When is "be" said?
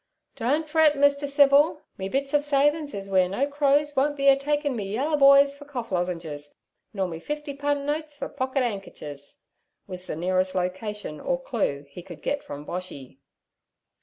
4.17-4.29